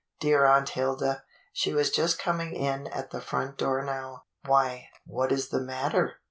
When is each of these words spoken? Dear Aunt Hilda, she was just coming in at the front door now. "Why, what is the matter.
Dear 0.19 0.47
Aunt 0.47 0.69
Hilda, 0.69 1.21
she 1.53 1.73
was 1.75 1.91
just 1.91 2.17
coming 2.17 2.55
in 2.55 2.87
at 2.87 3.11
the 3.11 3.21
front 3.21 3.55
door 3.59 3.83
now. 3.85 4.23
"Why, 4.47 4.87
what 5.05 5.31
is 5.31 5.49
the 5.49 5.61
matter. 5.61 6.13